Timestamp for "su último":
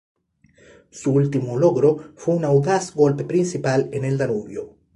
0.89-1.59